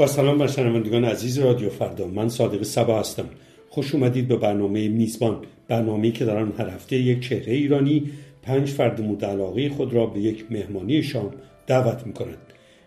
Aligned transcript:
با 0.00 0.06
سلام 0.06 0.38
بر 0.38 0.46
شنوندگان 0.46 1.04
عزیز 1.04 1.38
رادیو 1.38 1.70
فردا. 1.70 2.06
من 2.06 2.28
صادق 2.28 2.62
سبا 2.62 3.00
هستم. 3.00 3.24
خوش 3.68 3.94
اومدید 3.94 4.28
به 4.28 4.36
برنامه 4.36 4.88
میزبان. 4.88 5.36
برنامه‌ای 5.68 6.12
که 6.12 6.24
در 6.24 6.36
آن 6.36 6.52
هر 6.58 6.68
هفته 6.68 6.96
یک 6.96 7.28
چهره 7.28 7.52
ایرانی 7.52 8.10
پنج 8.42 8.68
فرد 8.68 9.00
مورد 9.00 9.24
علاقه 9.24 9.68
خود 9.68 9.94
را 9.94 10.06
به 10.06 10.20
یک 10.20 10.44
مهمانی 10.50 11.02
شام 11.02 11.30
دعوت 11.66 12.06
می‌کند. 12.06 12.38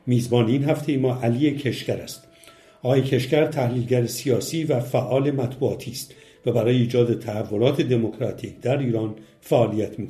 میزبان 0.07 0.47
این 0.47 0.63
هفته 0.63 0.97
ما 0.97 1.19
علی 1.23 1.51
کشگر 1.51 1.97
است. 1.97 2.27
آقای 2.83 3.01
کشگر 3.01 3.45
تحلیلگر 3.45 4.05
سیاسی 4.05 4.63
و 4.63 4.79
فعال 4.79 5.31
مطبوعاتی 5.31 5.91
است 5.91 6.13
و 6.45 6.51
برای 6.51 6.77
ایجاد 6.77 7.19
تحولات 7.19 7.81
دموکراتیک 7.81 8.59
در 8.59 8.77
ایران 8.77 9.15
فعالیت 9.41 9.99
می 9.99 10.07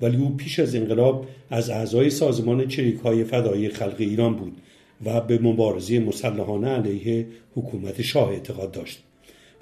ولی 0.00 0.16
او 0.16 0.36
پیش 0.36 0.58
از 0.58 0.74
انقلاب 0.74 1.26
از 1.50 1.70
اعضای 1.70 2.10
سازمان 2.10 2.68
چریک 2.68 3.00
های 3.00 3.24
فدایی 3.24 3.68
خلق 3.68 3.96
ایران 3.98 4.34
بود. 4.34 4.56
و 5.04 5.20
به 5.20 5.38
مبارزه 5.38 5.98
مسلحانه 5.98 6.68
علیه 6.68 7.26
حکومت 7.54 8.02
شاه 8.02 8.28
اعتقاد 8.28 8.72
داشت 8.72 9.02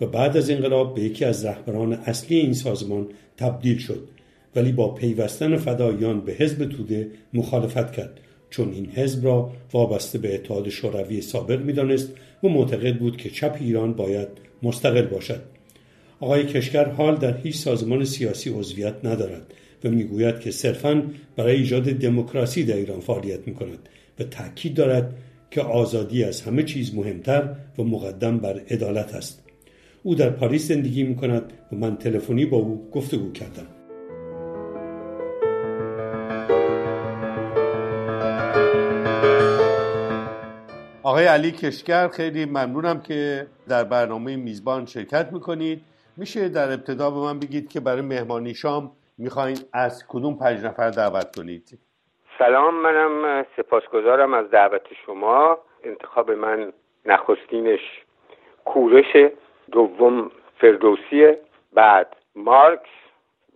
و 0.01 0.07
بعد 0.07 0.37
از 0.37 0.51
انقلاب 0.51 0.95
به 0.95 1.03
یکی 1.03 1.25
از 1.25 1.45
رهبران 1.45 1.93
اصلی 1.93 2.37
این 2.37 2.53
سازمان 2.53 3.09
تبدیل 3.37 3.79
شد 3.79 4.09
ولی 4.57 4.73
با 4.73 4.95
پیوستن 4.95 5.57
فداییان 5.57 6.21
به 6.21 6.33
حزب 6.33 6.69
توده 6.69 7.11
مخالفت 7.35 7.93
کرد 7.93 8.21
چون 8.51 8.73
این 8.73 8.87
حزب 8.87 9.25
را 9.25 9.53
وابسته 9.73 10.19
به 10.19 10.35
اتحاد 10.35 10.69
شوروی 10.69 11.21
سابق 11.21 11.61
می‌دانست 11.61 12.13
و 12.45 12.49
معتقد 12.49 12.99
بود 12.99 13.16
که 13.16 13.30
چپ 13.30 13.57
ایران 13.61 13.93
باید 13.93 14.29
مستقل 14.63 15.03
باشد. 15.03 15.41
آقای 16.21 16.47
کشگر 16.47 16.88
حال 16.88 17.16
در 17.16 17.37
هیچ 17.37 17.57
سازمان 17.57 18.05
سیاسی 18.05 18.51
عضویت 18.51 18.95
ندارد 19.05 19.55
و 19.85 19.91
می‌گوید 19.91 20.41
که 20.41 20.51
صرفا 20.51 21.03
برای 21.37 21.57
ایجاد 21.57 21.85
دموکراسی 21.85 22.65
در 22.65 22.77
ایران 22.77 23.01
فعالیت 23.01 23.49
می 23.49 23.55
کند 23.55 23.88
و 24.19 24.25
تاکید 24.25 24.75
دارد 24.75 25.15
که 25.51 25.63
آزادی 25.63 26.25
از 26.25 26.43
همه 26.43 26.63
چیز 26.63 26.95
مهمتر 26.95 27.55
و 27.79 27.83
مقدم 27.83 28.39
بر 28.39 28.61
عدالت 28.71 29.15
است. 29.15 29.43
او 30.03 30.15
در 30.15 30.30
پاریس 30.30 30.69
زندگی 30.69 31.03
می 31.03 31.16
کند 31.16 31.53
و 31.73 31.77
من 31.77 31.97
تلفنی 31.97 32.47
با 32.47 32.57
او 32.57 32.91
گفتگو 32.91 33.33
کردم. 33.33 33.66
آقای 41.03 41.25
علی 41.25 41.51
کشگر 41.51 42.09
خیلی 42.09 42.45
ممنونم 42.45 43.01
که 43.01 43.47
در 43.69 43.85
برنامه 43.85 44.37
میزبان 44.37 44.87
شرکت 44.87 45.33
می‌کنید. 45.33 45.81
میشه 46.16 46.49
در 46.49 46.73
ابتدا 46.73 47.10
به 47.10 47.21
من 47.21 47.38
بگید 47.38 47.69
که 47.69 47.81
برای 47.81 48.03
مهمانی 48.03 48.55
شام 48.55 48.93
می‌خواین 49.19 49.59
از 49.73 50.05
کدوم 50.09 50.35
پنج 50.35 50.65
نفر 50.65 50.91
دعوت 50.91 51.37
کنید؟ 51.37 51.79
سلام 52.38 52.74
منم 52.74 53.46
سپاسگزارم 53.56 54.34
از 54.34 54.51
دعوت 54.51 54.82
شما. 55.06 55.59
انتخاب 55.84 56.30
من 56.30 56.73
نخستینش 57.06 57.80
کورش 58.65 59.16
دوم 59.73 60.30
فردوسیه. 60.60 61.38
بعد 61.74 62.16
مارکس 62.37 62.88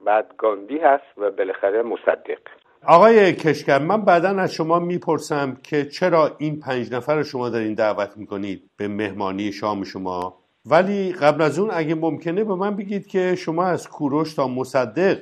بعد 0.06 0.34
گاندی 0.38 0.78
هست 0.78 1.18
و 1.18 1.30
بالاخره 1.30 1.82
مصدق. 1.82 2.38
آقای 2.86 3.32
کشکر 3.32 3.78
من 3.78 4.04
بعدا 4.04 4.28
از 4.28 4.54
شما 4.54 4.78
می‌پرسم 4.78 5.56
که 5.62 5.84
چرا 5.84 6.30
این 6.38 6.60
پنج 6.60 6.94
نفر 6.94 7.16
رو 7.16 7.22
شما 7.22 7.48
در 7.48 7.58
این 7.58 7.74
دعوت 7.74 8.16
می‌کنید 8.16 8.70
به 8.78 8.88
مهمانی 8.88 9.52
شام 9.52 9.84
شما؟ 9.84 10.34
ولی 10.70 11.12
قبل 11.12 11.42
از 11.42 11.58
اون 11.58 11.70
اگه 11.72 11.94
ممکنه 11.94 12.44
به 12.44 12.54
من 12.54 12.76
بگید 12.76 13.06
که 13.06 13.34
شما 13.34 13.64
از 13.64 13.88
کوروش 13.88 14.34
تا 14.34 14.48
مصدق 14.48 15.18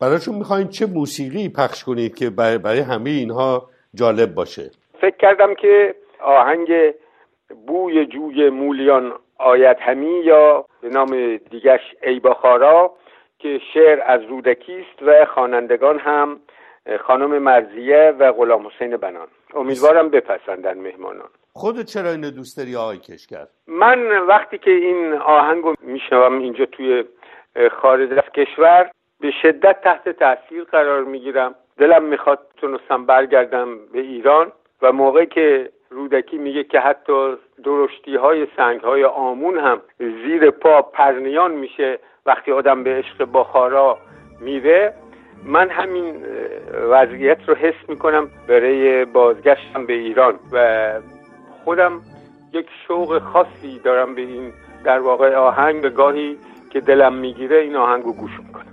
براشون 0.00 0.34
می‌خواین 0.34 0.68
چه 0.68 0.86
موسیقی 0.86 1.48
پخش 1.48 1.84
کنید 1.84 2.14
که 2.14 2.30
برای 2.30 2.80
همه 2.80 3.10
اینها 3.10 3.68
جالب 3.94 4.34
باشه؟ 4.34 4.70
فکر 5.00 5.16
کردم 5.16 5.54
که 5.54 5.94
آهنگ 6.20 6.68
بوی 7.66 8.06
جوی 8.06 8.50
مولیان 8.50 9.12
آید 9.38 9.76
همی 9.80 10.20
یا 10.24 10.64
به 10.80 10.88
نام 10.88 11.36
دیگش 11.36 11.80
ای 12.02 12.20
بخارا 12.20 12.92
که 13.38 13.60
شعر 13.74 14.00
از 14.06 14.20
رودکی 14.22 14.72
است 14.72 15.02
و 15.02 15.26
خوانندگان 15.34 15.98
هم 15.98 16.40
خانم 17.06 17.38
مرزیه 17.38 18.14
و 18.18 18.32
غلام 18.32 18.66
حسین 18.66 18.96
بنان. 18.96 19.28
امیدوارم 19.54 20.08
بپسندن 20.08 20.78
مهمانان. 20.78 21.28
خود 21.52 21.80
چرا 21.82 22.10
اینو 22.10 22.30
دوست 22.30 22.58
داری 22.58 22.76
آقای 22.76 22.98
کرد 22.98 23.50
من 23.66 24.18
وقتی 24.28 24.58
که 24.58 24.70
این 24.70 25.12
آهنگو 25.12 25.74
میشنوم 25.80 26.38
اینجا 26.38 26.66
توی 26.66 27.04
خارج 27.80 28.12
از 28.12 28.32
کشور 28.34 28.90
به 29.20 29.30
شدت 29.42 29.80
تحت 29.80 30.08
تاثیر 30.08 30.64
قرار 30.64 31.04
می‌گیرم. 31.04 31.54
دلم 31.78 32.04
می‌خواد 32.04 32.38
تونستم 32.56 33.06
برگردم 33.06 33.78
به 33.92 34.00
ایران 34.00 34.52
و 34.82 34.92
موقعی 34.92 35.26
که 35.26 35.70
رودکی 35.90 36.38
میگه 36.38 36.64
که 36.64 36.80
حتی 36.80 37.34
درشتی 37.64 38.16
های 38.16 38.46
سنگ 38.56 38.80
های 38.80 39.04
آمون 39.04 39.58
هم 39.58 39.80
زیر 39.98 40.50
پا 40.50 40.82
پرنیان 40.82 41.52
میشه 41.52 41.98
وقتی 42.26 42.52
آدم 42.52 42.84
به 42.84 42.90
عشق 42.90 43.28
بخارا 43.32 43.98
میره. 44.40 44.94
من 45.44 45.70
همین 45.70 46.26
وضعیت 46.90 47.48
رو 47.48 47.54
حس 47.54 47.88
می‌کنم 47.88 48.28
برای 48.48 49.04
بازگشتم 49.04 49.86
به 49.86 49.92
ایران 49.92 50.34
و 50.52 50.92
خودم 51.64 52.00
یک 52.52 52.66
شوق 52.86 53.18
خاصی 53.18 53.78
دارم 53.84 54.14
به 54.14 54.22
این 54.22 54.52
در 54.84 54.98
واقع 54.98 55.34
آهنگ. 55.34 55.82
به 55.82 55.90
گاهی 55.90 56.38
که 56.70 56.80
دلم 56.80 57.14
می‌گیره 57.14 57.56
این 57.56 57.76
آهنگ 57.76 58.04
رو 58.04 58.12
گوش 58.12 58.30
می‌کنم. 58.46 58.65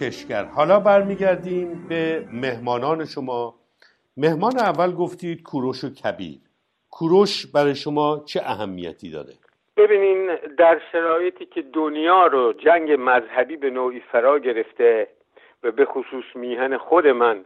کشگر 0.00 0.44
حالا 0.44 0.80
برمیگردیم 0.80 1.86
به 1.88 2.24
مهمانان 2.32 3.04
شما. 3.04 3.54
مهمان 4.16 4.58
اول 4.58 4.92
گفتید 4.92 5.42
کوروش 5.42 5.84
و 5.84 5.88
کبیر. 5.94 6.40
کوروش 6.90 7.46
برای 7.46 7.74
شما 7.74 8.22
چه 8.26 8.40
اهمیتی 8.44 9.10
داره؟ 9.10 9.32
ببینین 9.76 10.36
در 10.58 10.80
شرایطی 10.92 11.46
که 11.46 11.62
دنیا 11.62 12.26
رو 12.26 12.52
جنگ 12.52 12.96
مذهبی 12.98 13.56
به 13.56 13.70
نوعی 13.70 14.00
فرا 14.00 14.38
گرفته 14.38 15.08
و 15.62 15.70
به 15.70 15.84
خصوص 15.84 16.24
میهن 16.34 16.76
خود 16.76 17.06
من 17.06 17.44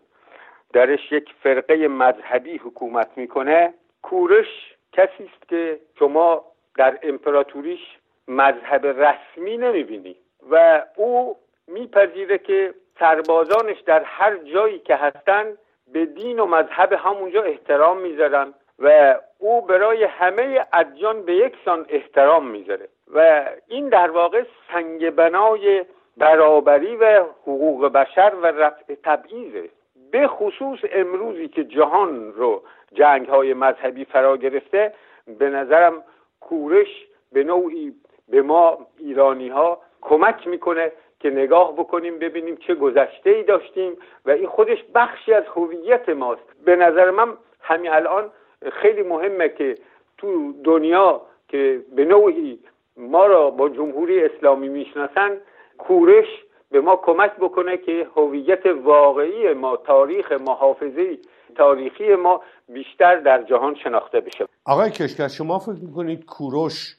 درش 0.72 1.12
یک 1.12 1.28
فرقه 1.42 1.88
مذهبی 1.88 2.56
حکومت 2.56 3.10
می‌کنه 3.16 3.74
کوروش 4.02 4.46
کسی 4.92 5.24
است 5.24 5.48
که 5.48 5.80
شما 5.98 6.44
در 6.76 6.98
امپراتوریش 7.02 7.80
مذهب 8.28 8.86
رسمی 8.86 9.56
نمی‌بینی 9.56 10.16
و 10.50 10.84
او 10.96 11.36
میپذیره 11.68 12.38
که 12.38 12.74
سربازانش 12.98 13.80
در 13.80 14.02
هر 14.02 14.36
جایی 14.36 14.78
که 14.78 14.96
هستن 14.96 15.56
به 15.92 16.06
دین 16.06 16.40
و 16.40 16.46
مذهب 16.46 16.92
همونجا 16.92 17.42
احترام 17.42 18.00
می‌ذارن 18.00 18.54
و 18.78 19.14
او 19.38 19.62
برای 19.62 20.04
همه 20.04 20.66
ادیان 20.72 21.22
به 21.22 21.34
یکسان 21.34 21.86
احترام 21.88 22.46
می‌ذاره. 22.46 22.88
و 23.14 23.44
این 23.68 23.88
در 23.88 24.10
واقع 24.10 24.44
سنگ 24.72 25.10
بنای 25.10 25.84
برابری 26.16 26.96
و 26.96 27.24
حقوق 27.42 27.86
بشر 27.86 28.32
و 28.42 28.46
رفع 28.46 28.94
تبعیضه. 29.04 29.68
به 30.10 30.28
خصوص 30.28 30.78
امروزی 30.92 31.48
که 31.48 31.64
جهان 31.64 32.32
رو 32.32 32.62
جنگ 32.92 33.28
های 33.28 33.54
مذهبی 33.54 34.04
فرا 34.04 34.36
گرفته 34.36 34.94
به 35.38 35.48
نظرم 35.48 36.04
کورش 36.40 37.06
به 37.32 37.44
نوعی 37.44 37.94
به 38.28 38.42
ما 38.42 38.86
ایرانی 38.98 39.48
ها 39.48 39.80
کمک 40.00 40.46
می‌کنه 40.46 40.92
که 41.24 41.30
نگاه 41.30 41.72
بکنیم 41.72 42.18
ببینیم 42.18 42.56
چه 42.56 42.74
گذشته 42.74 43.30
ای 43.30 43.42
داشتیم 43.42 43.92
و 44.26 44.30
این 44.30 44.46
خودش 44.46 44.78
بخشی 44.94 45.32
از 45.32 45.44
هویت 45.56 46.08
ماست. 46.08 46.42
به 46.64 46.76
نظر 46.76 47.10
من 47.10 47.28
همین 47.60 47.90
الان 47.90 48.30
خیلی 48.72 49.02
مهمه 49.02 49.48
که 49.48 49.74
تو 50.18 50.52
دنیا 50.64 51.22
که 51.48 51.82
به 51.96 52.04
نوعی 52.04 52.58
ما 52.96 53.26
را 53.26 53.50
با 53.50 53.68
جمهوری 53.68 54.24
اسلامی 54.24 54.68
می‌شناسن 54.68 55.30
کورش 55.78 56.26
به 56.70 56.80
ما 56.80 56.96
کمک 56.96 57.32
بکنه 57.36 57.76
که 57.76 58.06
هویت 58.16 58.66
واقعی 58.66 59.52
ما 59.54 59.76
تاریخ 59.76 60.32
محافظه 60.32 61.18
تاریخی 61.56 62.14
ما 62.14 62.40
بیشتر 62.68 63.16
در 63.16 63.42
جهان 63.42 63.74
شناخته 63.74 64.20
بشه. 64.20 64.46
آقای 64.64 64.90
کشکر 64.90 65.28
شما 65.28 65.58
فکر 65.58 65.80
می‌کنید 65.82 66.24
کوروش 66.24 66.96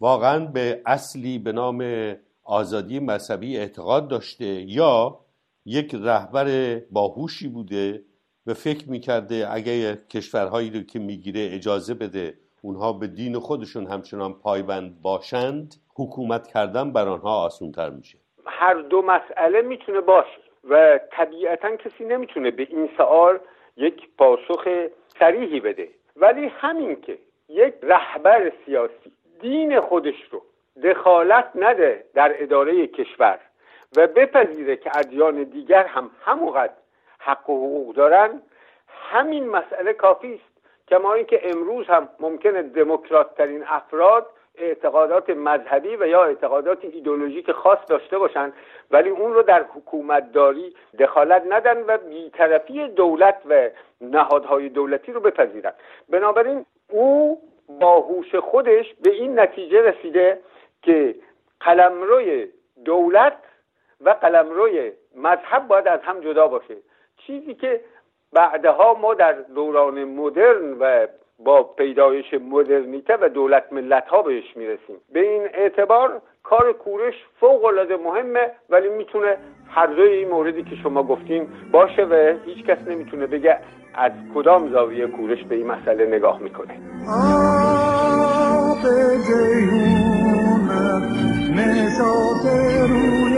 واقعا 0.00 0.38
به 0.54 0.80
اصلی 0.86 1.38
به 1.38 1.52
نام 1.52 1.82
آزادی 2.46 3.00
مذهبی 3.00 3.56
اعتقاد 3.56 4.08
داشته 4.08 4.44
یا 4.44 5.18
یک 5.64 5.94
رهبر 5.94 6.78
باهوشی 6.90 7.48
بوده 7.48 8.02
و 8.46 8.54
فکر 8.54 8.90
می‌کرده 8.90 9.46
اگر 9.50 9.94
کشورهایی 9.94 10.70
رو 10.70 10.80
که 10.80 10.98
می‌گیره 10.98 11.48
اجازه 11.52 11.94
بده 11.94 12.34
اونها 12.62 12.92
به 12.92 13.06
دین 13.06 13.38
خودشون 13.38 13.86
همچنان 13.86 14.32
پایبند 14.32 15.02
باشند 15.02 15.74
حکومت 15.96 16.46
کردن 16.46 16.92
بر 16.92 17.08
آنها 17.08 17.44
آسونتر 17.44 17.90
میشه. 17.90 18.18
هر 18.46 18.74
دو 18.74 19.02
مسئله 19.02 19.62
می‌تونه 19.62 20.00
باشه 20.00 20.40
و 20.70 21.00
طبیعتا 21.12 21.76
کسی 21.76 22.04
نمی‌تونه 22.04 22.50
به 22.50 22.66
این 22.70 22.88
سوال 22.96 23.38
یک 23.76 24.08
پاسخ 24.18 24.68
سریحی 25.18 25.60
بده. 25.60 25.88
ولی 26.16 26.46
همین 26.46 27.00
که 27.00 27.18
یک 27.48 27.74
رهبر 27.82 28.52
سیاسی 28.66 29.12
دین 29.40 29.80
خودش 29.80 30.14
رو 30.30 30.42
دخالت 30.82 31.50
نده 31.54 32.04
در 32.14 32.42
اداره 32.42 32.86
کشور 32.86 33.38
و 33.96 34.06
بپذیره 34.06 34.76
که 34.76 34.90
ادیان 34.98 35.42
دیگر 35.42 35.86
هم 35.86 36.10
همونقدر 36.24 36.72
حق 37.18 37.50
و 37.50 37.56
حقوق 37.56 37.94
دارن. 37.94 38.42
همین 38.88 39.48
مسئله 39.48 39.92
کافی 39.92 40.34
است 40.34 40.56
کما 40.88 41.14
اینکه 41.14 41.40
امروز 41.44 41.86
هم 41.86 42.08
ممکنه 42.20 42.62
دموکرات 42.62 43.34
ترین 43.34 43.64
افراد 43.66 44.26
اعتقادات 44.58 45.30
مذهبی 45.30 45.96
و 45.96 46.06
یا 46.06 46.24
اعتقادات 46.24 46.84
ایدولوژیک 46.84 47.52
خاص 47.52 47.78
داشته 47.88 48.18
باشند 48.18 48.52
ولی 48.90 49.08
اون 49.10 49.34
رو 49.34 49.42
در 49.42 49.62
حکومتداری 49.62 50.74
دخالت 50.98 51.42
ندن 51.48 51.82
و 51.86 51.98
بیطرفی 51.98 52.88
دولت 52.88 53.36
و 53.48 53.68
نهادهای 54.00 54.68
دولتی 54.68 55.12
رو 55.12 55.20
بپذیرن. 55.20 55.72
بنابراین 56.08 56.66
او 56.88 57.40
با 57.80 58.00
هوش 58.00 58.34
خودش 58.34 58.94
به 59.02 59.10
این 59.10 59.40
نتیجه 59.40 59.82
رسیده 59.82 60.38
که 60.86 61.14
قلمروی 61.60 62.46
دولت 62.84 63.38
و 64.00 64.10
قلمروی 64.10 64.92
مذهب 65.16 65.68
باید 65.68 65.88
از 65.88 66.00
هم 66.02 66.20
جدا 66.20 66.46
باشه. 66.46 66.76
چیزی 67.16 67.54
که 67.54 67.80
بعدها 68.32 68.94
ما 68.94 69.14
در 69.14 69.32
دوران 69.32 70.04
مدرن 70.04 70.72
و 70.80 71.06
با 71.38 71.62
پیدایش 71.62 72.34
مدرنیته 72.34 73.16
و 73.20 73.28
دولت 73.28 73.72
ملت 73.72 74.08
ها 74.08 74.22
بهش 74.22 74.56
می‌رسیم. 74.56 74.96
به 75.12 75.20
این 75.20 75.42
اعتبار 75.54 76.22
کار 76.42 76.72
کورش 76.72 77.14
فوق 77.40 77.64
العاده 77.64 77.96
مهمه 77.96 78.50
ولی 78.70 78.88
می‌تونه 78.88 79.36
هر 79.70 79.86
دوی 79.86 80.12
این 80.12 80.28
موردی 80.28 80.62
که 80.64 80.76
شما 80.82 81.02
گفتین 81.02 81.48
باشه 81.72 82.04
و 82.04 82.34
هیچ 82.44 82.66
کس 82.66 82.78
نمی‌تونه 82.86 83.26
بگه 83.26 83.58
از 83.94 84.12
کدام 84.34 84.72
زاویه 84.72 85.06
کورش 85.06 85.44
به 85.44 85.54
این 85.54 85.66
مسئله 85.66 86.06
نگاه 86.06 86.40
می‌کنه. 86.42 86.80
مسافر 91.56 92.86
روی 92.86 93.36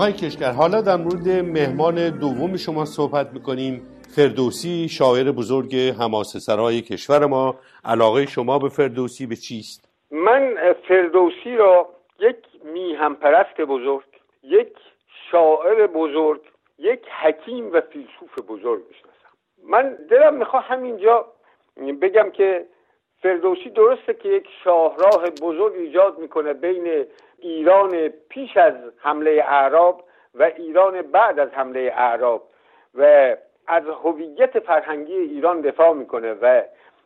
آقای 0.00 0.12
کشگر 0.12 0.52
حالا 0.52 0.80
در 0.80 0.96
مورد 0.96 1.28
مهمان 1.28 2.18
دوم 2.18 2.56
شما 2.56 2.84
صحبت 2.84 3.32
می‌کنیم. 3.32 3.82
فردوسی 4.16 4.88
شاعر 4.88 5.32
بزرگ 5.32 5.76
حماسه 5.76 6.38
سرای 6.38 6.80
کشور 6.80 7.26
ما. 7.26 7.54
علاقه 7.84 8.26
شما 8.26 8.58
به 8.58 8.68
فردوسی 8.68 9.26
به 9.26 9.36
چیست؟ 9.36 9.88
من 10.10 10.56
فردوسی 10.88 11.56
را 11.56 11.88
یک 12.20 12.36
میهم 12.74 13.14
پرست 13.14 13.60
بزرگ 13.60 14.04
یک 14.42 14.72
شاعر 15.30 15.86
بزرگ 15.86 16.40
یک 16.78 17.00
حکیم 17.22 17.72
و 17.72 17.80
فیلسوف 17.80 18.38
بزرگ 18.48 18.82
می‌شناسم. 18.88 19.30
من 19.68 19.96
دلم 20.10 20.34
می‌خواه 20.34 20.64
همینجا 20.64 21.26
بگم 22.02 22.30
که 22.30 22.66
فردوسی 23.22 23.70
درسته 23.70 24.14
که 24.14 24.28
یک 24.28 24.46
شاهراه 24.64 25.30
بزرگ 25.42 25.74
ایجاد 25.74 26.18
می‌کنه 26.18 26.52
بین 26.52 27.04
ایران 27.40 28.08
پیش 28.08 28.56
از 28.56 28.74
حمله 28.98 29.44
اعراب 29.48 30.04
و 30.34 30.42
ایران 30.42 31.02
بعد 31.02 31.38
از 31.38 31.50
حمله 31.50 31.92
اعراب 31.96 32.42
و 32.94 33.36
از 33.66 33.82
هویت 34.04 34.58
فرهنگی 34.58 35.16
ایران 35.16 35.60
دفاع 35.60 35.92
می‌کنه 35.92 36.32
و 36.32 36.62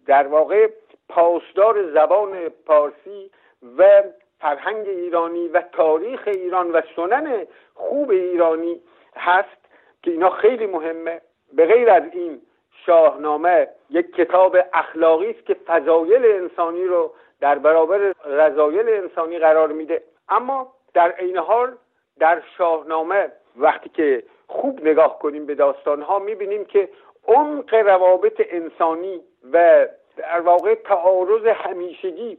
در 0.06 0.26
واقع 0.26 0.68
پاسدار 1.08 1.92
زبان 1.92 2.48
پارسی 2.48 3.30
و 3.78 4.02
فرهنگ 4.40 4.88
ایرانی 4.88 5.48
و 5.48 5.62
تاریخ 5.72 6.22
ایران 6.26 6.72
و 6.72 6.80
سنن 6.96 7.46
خوب 7.74 8.10
ایرانی 8.10 8.80
هست 9.16 9.56
که 10.02 10.10
اینا 10.10 10.30
خیلی 10.30 10.66
مهمه. 10.66 11.20
به 11.52 11.66
غیر 11.66 11.90
از 11.90 12.02
این 12.12 12.40
شاهنامه 12.86 13.68
یک 13.90 14.14
کتاب 14.14 14.56
اخلاقی 14.72 15.30
است 15.30 15.46
که 15.46 15.54
فضایل 15.54 16.24
انسانی 16.24 16.84
رو 16.84 17.14
در 17.40 17.58
برابر 17.58 18.12
رضایل 18.26 18.88
انسانی 18.88 19.38
قرار 19.38 19.72
میده. 19.72 20.02
اما 20.28 20.72
در 20.94 21.10
عین 21.10 21.36
حال 21.36 21.76
در 22.18 22.42
شاهنامه 22.58 23.32
وقتی 23.56 23.88
که 23.88 24.22
خوب 24.46 24.86
نگاه 24.86 25.18
کنیم 25.18 25.46
به 25.46 25.54
داستانها 25.54 26.18
می‌بینیم 26.18 26.64
که 26.64 26.88
عمق 27.28 27.74
روابط 27.74 28.42
انسانی 28.50 29.20
و 29.52 29.86
در 30.16 30.40
واقع 30.40 30.74
تعارض 30.74 31.46
همیشگی 31.46 32.38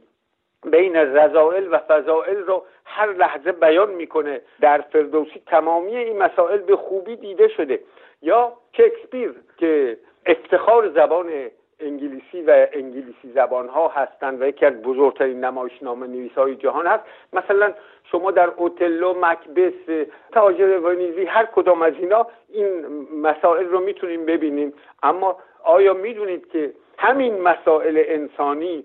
بین 0.64 0.96
رضائل 0.96 1.74
و 1.74 1.78
فضائل 1.78 2.36
رو 2.36 2.64
هر 2.84 3.12
لحظه 3.12 3.52
بیان 3.52 3.90
می‌کنه. 3.90 4.40
در 4.60 4.80
فردوسی 4.80 5.42
تمامی 5.46 5.96
این 5.96 6.18
مسائل 6.18 6.58
به 6.58 6.76
خوبی 6.76 7.16
دیده 7.16 7.48
شده. 7.48 7.80
یا 8.22 8.52
شکسپیر 8.72 9.34
که 9.56 9.98
افتخار 10.26 10.88
زبان 10.88 11.50
انگلیسی 11.80 12.42
و 12.42 12.66
انگلیسی 12.72 13.32
زبان 13.34 13.68
ها 13.68 13.88
هستند 13.88 14.42
و 14.42 14.46
یکی 14.46 14.66
از 14.66 14.82
بزرگترین 14.82 15.44
نمایشنامه 15.44 16.06
نویس 16.06 16.32
های 16.32 16.56
جهان 16.56 16.86
هست. 16.86 17.04
مثلا 17.32 17.74
شما 18.04 18.30
در 18.30 18.48
اوتلو 18.56 19.14
مکبس 19.20 20.06
تاجر 20.32 20.78
ونیزی 20.78 21.24
هر 21.24 21.46
کدام 21.46 21.82
از 21.82 21.94
اینا 21.98 22.26
این 22.48 22.86
مسائل 23.22 23.66
رو 23.66 23.80
می‌تونیم 23.80 24.26
ببینیم. 24.26 24.72
اما 25.02 25.36
آیا 25.64 25.94
می‌دونید 25.94 26.50
که 26.50 26.72
همین 26.98 27.40
مسائل 27.40 28.02
انسانی 28.06 28.84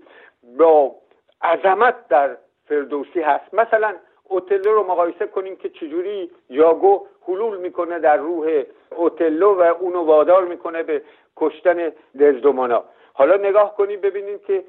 با 0.57 0.95
عظمت 1.43 2.07
در 2.07 2.37
فردوسی 2.65 3.21
هست؟ 3.21 3.53
مثلا 3.53 3.95
اوتلو 4.23 4.73
رو 4.73 4.83
مقایسه 4.83 5.27
کنیم 5.27 5.55
که 5.55 5.69
چجوری 5.69 6.31
یاگو 6.49 7.07
حلول 7.27 7.57
می‌کنه 7.57 7.99
در 7.99 8.17
روح 8.17 8.63
اوتلو 8.95 9.53
و 9.53 9.61
اونو 9.79 10.01
وادار 10.01 10.45
می‌کنه 10.45 10.83
به 10.83 11.01
کشتن 11.41 11.91
دزدومانا 12.19 12.83
حالا 13.13 13.37
نگاه 13.37 13.75
کنیم 13.75 14.01
ببینیم 14.01 14.39
که 14.39 14.63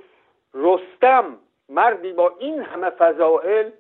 رستم 0.55 1.25
مردی 1.69 2.13
با 2.13 2.35
این 2.39 2.63
همه 2.63 2.91
فضائل 2.91 3.71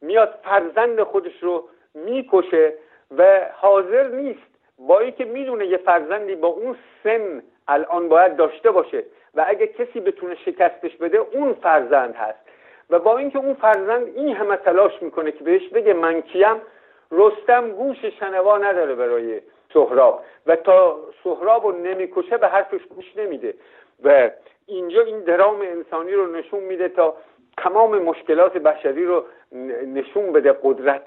میاد 0.00 0.38
فرزند 0.44 1.02
خودش 1.02 1.42
رو 1.42 1.68
می‌کشه 1.94 2.74
و 3.18 3.40
حاضر 3.54 4.08
نیست 4.08 4.52
با 4.78 5.00
اینکه 5.00 5.24
می‌دونه 5.24 5.66
یه 5.66 5.76
فرزندی 5.76 6.34
با 6.34 6.48
اون 6.48 6.76
سن 7.02 7.42
الان 7.68 8.08
باید 8.08 8.36
داشته 8.36 8.70
باشه 8.70 9.04
و 9.34 9.44
اگه 9.48 9.66
کسی 9.66 10.00
بتونه 10.00 10.34
شکستش 10.34 10.96
بده 10.96 11.18
اون 11.18 11.52
فرزند 11.52 12.14
هست. 12.14 12.38
و 12.90 12.98
با 12.98 13.18
اینکه 13.18 13.38
اون 13.38 13.54
فرزند 13.54 14.06
این 14.16 14.36
همه 14.36 14.56
تلاش 14.56 15.02
می‌کنه 15.02 15.32
که 15.32 15.44
بهش 15.44 15.68
بگه 15.68 15.94
من 15.94 16.20
کیم 16.20 16.56
رستم 17.12 17.70
گوش 17.70 18.04
شنوا 18.04 18.58
نداره 18.58 18.94
برای 18.94 19.40
سهراب. 19.72 20.24
و 20.46 20.56
تا 20.56 20.98
سهراب 21.24 21.66
رو 21.66 21.72
نمی‌کشه 21.72 22.36
به 22.36 22.48
حرفش 22.48 22.80
گوش 22.86 23.16
نمیده. 23.16 23.54
و 24.04 24.30
اینجا 24.66 25.02
این 25.02 25.20
درام 25.20 25.60
انسانی 25.60 26.12
رو 26.12 26.26
نشون 26.26 26.60
میده 26.60 26.88
تا 26.88 27.16
تمام 27.58 27.98
مشکلات 27.98 28.52
بشری 28.52 29.04
رو 29.04 29.24
نشون 29.86 30.32
بده 30.32 30.52
قدرت 30.62 31.06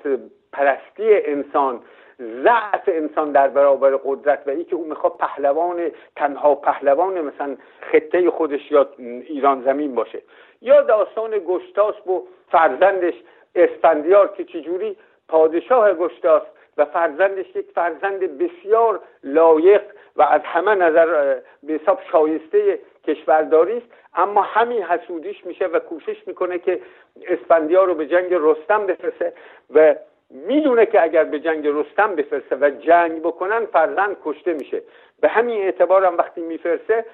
پرستی 0.53 1.13
انسان. 1.25 1.81
ضعف 2.19 2.83
انسان 2.87 3.31
در 3.31 3.47
برابر 3.47 3.99
قدرت. 4.05 4.43
و 4.47 4.49
اینکه 4.49 4.75
او 4.75 4.85
می‌خواد 4.85 5.13
پهلوان 5.19 5.91
تنها 6.15 6.55
پهلوان 6.55 7.21
مثلا 7.21 7.57
خطه 7.91 8.29
خودش 8.29 8.71
یا 8.71 8.89
ایران 8.99 9.63
زمین 9.63 9.95
باشه. 9.95 10.21
یا 10.61 10.81
داستان 10.81 11.31
گشتاس 11.47 12.07
و 12.07 12.21
فرزندش 12.51 13.13
اسفندیار 13.55 14.27
که 14.27 14.43
چجوری؟ 14.43 14.97
پادشاه 15.27 15.93
گشتاس. 15.93 16.43
و 16.77 16.85
فرزندش 16.85 17.55
یک 17.55 17.71
فرزند 17.75 18.19
بسیار 18.19 18.99
لایق 19.23 19.81
و 20.15 20.21
از 20.21 20.41
همه 20.43 20.75
نظر 20.75 21.39
به 21.63 21.73
حساب 21.73 21.99
شایسته 22.11 22.79
کشورداری 23.07 23.77
است. 23.77 23.87
اما 24.13 24.41
همین 24.41 24.83
حسودیش 24.83 25.45
میشه 25.45 25.65
و 25.65 25.79
کوشش 25.79 26.27
می‌کنه 26.27 26.59
که 26.59 26.81
اسفندیار 27.27 27.87
رو 27.87 27.95
به 27.95 28.07
جنگ 28.07 28.27
رستم 28.31 28.85
بفرسته 28.85 29.33
و 29.73 29.95
می‌دونه 30.29 30.85
که 30.85 31.03
اگر 31.03 31.23
به 31.23 31.39
جنگ 31.39 31.67
رستم 31.67 32.15
بفرسته 32.15 32.55
و 32.61 32.69
جنگ 32.69 33.21
بکنن 33.21 33.65
فرزند 33.65 34.17
کشته 34.23 34.53
میشه. 34.53 34.81
به 35.21 35.27
همین 35.27 35.61
اعتبار 35.61 36.05
هم 36.05 36.17
وقتی 36.17 36.41
میفرسه 36.41 37.05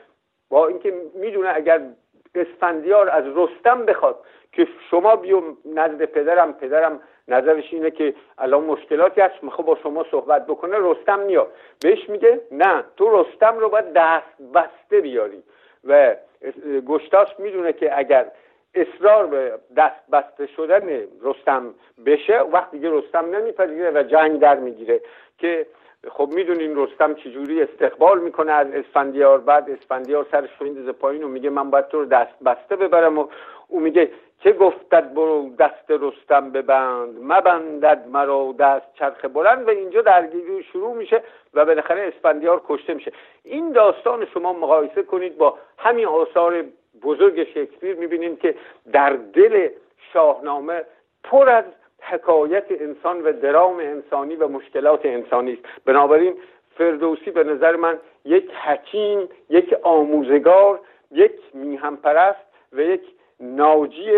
با 0.50 0.68
اینکه 0.68 0.94
می‌دونه 1.16 1.52
اگر 1.56 1.82
اسفندیار 2.36 3.10
از 3.10 3.24
رستم 3.36 3.86
بخواد 3.86 4.20
که 4.52 4.68
شما 4.90 5.16
بیو 5.16 5.42
نزد 5.66 6.06
پدرم 6.06 6.54
پدرم 6.54 7.00
نظرش 7.32 7.74
اینه 7.74 7.92
که 7.92 8.14
الان 8.38 8.64
مشکلاتی 8.64 9.22
هست 9.22 9.44
می‌خواد 9.44 9.68
با 9.68 9.78
شما 9.84 10.06
صحبت 10.12 10.46
بکنه 10.46 10.78
رستم 10.80 11.20
میاد. 11.20 11.48
بهش 11.82 12.10
میگه 12.10 12.42
نه 12.52 12.84
تو 12.98 13.22
رستم 13.22 13.60
رو 13.60 13.70
باید 13.70 13.94
دست 13.94 14.42
بسته 14.54 15.02
بیاری. 15.02 15.44
و 15.84 16.16
گشتاس 16.88 17.28
می‌دونه 17.40 17.74
که 17.74 18.00
اگر 18.00 18.32
اصرار 18.76 19.28
به 19.28 19.54
دست 19.78 20.12
بسته 20.12 20.48
شدن 20.48 21.02
رستم 21.22 21.74
بشه 22.06 22.40
وقتی 22.40 22.78
دیگه 22.78 22.90
رستم 22.92 23.36
نمیپذیره 23.36 23.92
و 23.92 24.04
جنگ 24.04 24.40
در 24.40 24.56
می‌گیره 24.56 25.02
که 25.38 25.66
خب 26.10 26.30
می‌دونین 26.34 26.76
رستم 26.76 27.14
چجوری 27.14 27.62
استقبال 27.62 28.20
می‌کنه 28.20 28.52
از 28.52 28.68
اسفندیار 28.68 29.40
بعد 29.40 29.70
اسفندیار 29.70 30.26
سرش 30.32 30.50
رو 30.60 30.94
پایین 30.94 31.24
و 31.24 31.28
میگه 31.28 31.50
من 31.50 31.70
باید 31.70 31.88
تو 31.88 32.00
رو 32.00 32.06
دست 32.06 32.44
بسته 32.46 32.76
ببرم 32.76 33.18
و 33.18 33.28
او 33.68 33.80
میگه 33.80 34.12
که 34.40 34.52
گفتد 34.52 35.14
برو 35.14 35.50
دست 35.60 35.86
رستم 35.90 36.52
ببند 36.52 37.16
مبندد 37.22 38.08
مرا 38.08 38.56
دست 38.60 38.94
چرخ 38.94 39.26
بلند 39.26 39.68
و 39.68 39.70
اینجا 39.70 40.02
درگیری 40.02 40.64
شروع 40.64 40.96
میشه 40.96 41.24
و 41.54 41.66
بالاخره 41.66 42.02
اسفندیار 42.16 42.62
کشته 42.68 42.94
میشه. 42.94 43.12
این 43.44 43.72
داستان 43.72 44.26
شما 44.26 44.54
مقایسه 44.54 45.04
کنید 45.04 45.38
با 45.38 45.58
همین 45.78 46.06
آثار 46.06 46.66
بزرگ 47.04 47.44
شکسپیر 47.44 47.96
می‌بینید 47.96 48.40
که 48.40 48.56
در 48.92 49.10
دل 49.10 49.70
شاهنامه 50.14 50.86
پر 51.24 51.50
از 51.50 51.66
حکایت 52.12 52.64
انسان 52.70 53.22
و 53.22 53.32
درام 53.32 53.80
انسانی 53.80 54.36
و 54.36 54.48
مشکلات 54.48 55.00
انسانی 55.04 55.54
است. 55.54 55.62
بنابراین 55.86 56.34
فردوسی 56.78 57.32
به 57.32 57.44
نظر 57.44 57.76
من 57.76 57.98
یک 58.26 58.52
حکیم 58.66 59.28
یک 59.50 59.76
آموزگار 59.84 60.80
یک 61.12 61.32
میهم 61.54 61.98
پرست 61.98 62.46
و 62.74 62.82
یک 62.82 63.02
ناجی 63.40 64.12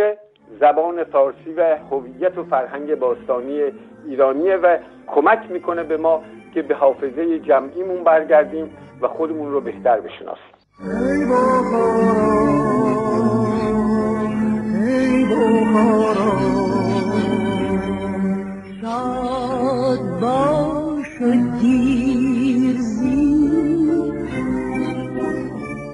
زبان 0.59 1.03
فارسی 1.03 1.53
و 1.57 1.77
هویت 1.91 2.38
و 2.38 2.43
فرهنگ 2.43 2.95
باستانی 2.95 3.71
ایرانیه 4.07 4.55
و 4.55 4.77
کمک 5.07 5.51
می‌کنه 5.51 5.83
به 5.83 5.97
ما 5.97 6.23
که 6.53 6.62
به 6.62 6.75
حافظه 6.75 7.39
جمعیمون 7.39 8.03
برگردیم 8.03 8.77
و 9.01 9.07
خودمون 9.07 9.51
رو 9.51 9.62
بهتر 9.62 10.00
بشناسیم. 10.00 10.53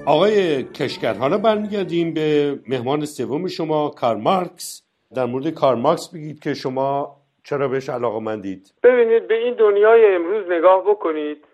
آقای 0.06 0.62
کشگر 0.62 1.14
حالا 1.14 1.38
برمیگردیم 1.38 2.14
به 2.14 2.58
مهمان 2.68 3.04
سوم 3.04 3.46
شما 3.46 3.88
کار 3.88 4.16
مارکس. 4.16 4.82
در 5.14 5.24
مورد 5.24 5.48
کار 5.48 5.74
مارکس 5.74 6.14
بگید 6.14 6.40
که 6.40 6.54
شما 6.54 7.16
چرا 7.44 7.68
بهش 7.68 7.88
علاقه 7.88 8.20
مندید. 8.20 8.74
ببینید 8.82 9.28
به 9.28 9.34
این 9.34 9.54
دنیای 9.54 10.14
امروز 10.14 10.44
نگاه 10.50 10.84
بکنید. 10.84 11.44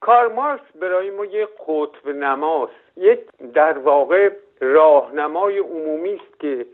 کار 0.00 0.32
مارکس 0.32 0.76
برای 0.80 1.10
ما 1.10 1.24
یک 1.24 1.48
قطب 1.68 2.08
نماست. 2.08 2.72
یک 2.96 3.20
در 3.54 3.78
واقع 3.78 4.30
راهنمای 4.60 5.58
عمومی 5.58 6.14
است 6.14 6.40
که 6.40 6.66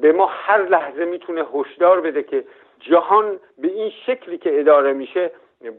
به 0.00 0.12
ما 0.12 0.26
هر 0.30 0.68
لحظه 0.68 1.04
می‌تونه 1.04 1.44
هشدار 1.54 2.00
بده 2.00 2.22
که 2.22 2.44
جهان 2.80 3.40
به 3.58 3.68
این 3.68 3.90
شکلی 4.06 4.38
که 4.38 4.60
اداره 4.60 4.92
میشه 4.92 5.30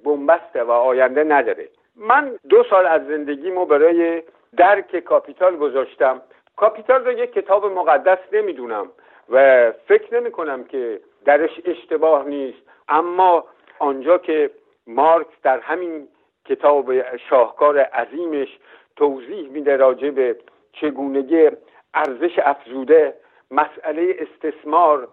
بنبسته 0.03 0.63
و 0.63 0.72
آینده 0.72 1.24
نداره. 1.24 1.70
من 1.96 2.39
دو 2.50 2.63
سال 2.70 2.86
از 2.86 3.08
زندگیمو 3.08 3.65
برای 3.65 4.24
درک 4.58 5.00
کاپیتال 5.00 5.56
گذاشتم. 5.56 6.22
کاپیتال 6.56 7.06
رو 7.06 7.12
یک 7.12 7.34
کتاب 7.34 7.65
مقدس 7.65 8.20
نمی‌دونم 8.32 8.91
و 9.29 9.72
فکر 9.72 10.20
نمی 10.20 10.32
کنم 10.32 10.63
که 10.63 11.00
درش 11.25 11.62
اشتباه 11.65 12.25
نیست. 12.27 12.58
اما 12.88 13.46
آنجا 13.79 14.18
که 14.18 14.50
مارکس 14.88 15.34
در 15.44 15.60
همین 15.60 16.08
کتاب 16.46 17.18
شاهکار 17.18 17.79
عظیمش 17.79 18.60
توضیح 18.96 19.50
میده 19.50 19.75
راجع 19.75 20.10
به 20.10 20.36
چگونگی 20.74 21.50
ارزش 21.94 22.39
افزوده 22.39 23.13
مسئله 23.51 24.15
استثمار 24.20 25.08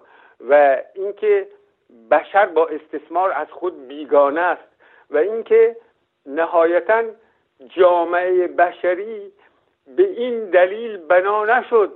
و 0.49 0.77
اینکه 0.95 1.49
بشر 2.11 2.47
با 2.47 2.67
استثمار 2.67 3.33
از 3.33 3.47
خود 3.51 3.89
بیگانه 3.89 4.41
است 4.41 4.69
و 5.11 5.17
اینکه 5.17 5.77
نهایتا 6.27 7.03
جامعه 7.69 8.47
بشری 8.47 9.33
به 9.97 10.03
این 10.03 10.51
دلیل 10.51 10.97
بنا 10.97 11.45
نشد 11.45 11.93